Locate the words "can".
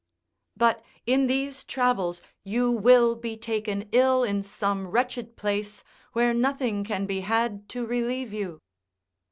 6.83-7.05